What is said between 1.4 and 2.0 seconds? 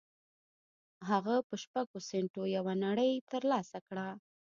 په شپږو